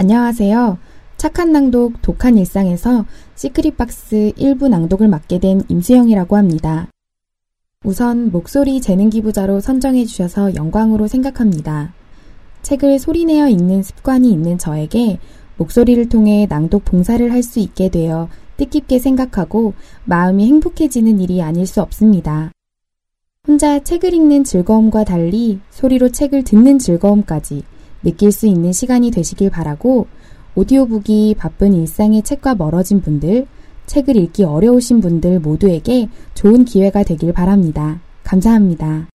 안녕하세요. 0.00 0.78
착한 1.18 1.52
낭독, 1.52 2.00
독한 2.00 2.38
일상에서 2.38 3.04
시크릿 3.34 3.76
박스 3.76 4.32
1부 4.38 4.70
낭독을 4.70 5.08
맡게 5.08 5.40
된 5.40 5.60
임수영이라고 5.68 6.38
합니다. 6.38 6.88
우선 7.84 8.32
목소리 8.32 8.80
재능 8.80 9.10
기부자로 9.10 9.60
선정해 9.60 10.06
주셔서 10.06 10.54
영광으로 10.54 11.06
생각합니다. 11.06 11.92
책을 12.62 12.98
소리내어 12.98 13.50
읽는 13.50 13.82
습관이 13.82 14.32
있는 14.32 14.56
저에게 14.56 15.18
목소리를 15.58 16.08
통해 16.08 16.46
낭독 16.48 16.86
봉사를 16.86 17.30
할 17.30 17.42
수 17.42 17.58
있게 17.58 17.90
되어 17.90 18.30
뜻깊게 18.56 19.00
생각하고 19.00 19.74
마음이 20.06 20.46
행복해지는 20.46 21.20
일이 21.20 21.42
아닐 21.42 21.66
수 21.66 21.82
없습니다. 21.82 22.52
혼자 23.46 23.78
책을 23.80 24.14
읽는 24.14 24.44
즐거움과 24.44 25.04
달리 25.04 25.60
소리로 25.68 26.10
책을 26.10 26.44
듣는 26.44 26.78
즐거움까지 26.78 27.64
느낄 28.02 28.32
수 28.32 28.46
있는 28.46 28.72
시간이 28.72 29.10
되시길 29.10 29.50
바라고 29.50 30.06
오디오북이 30.54 31.36
바쁜 31.38 31.74
일상의 31.74 32.22
책과 32.22 32.56
멀어진 32.56 33.00
분들, 33.00 33.46
책을 33.86 34.16
읽기 34.16 34.44
어려우신 34.44 35.00
분들 35.00 35.40
모두에게 35.40 36.08
좋은 36.34 36.64
기회가 36.64 37.02
되길 37.02 37.32
바랍니다. 37.32 38.00
감사합니다. 38.24 39.08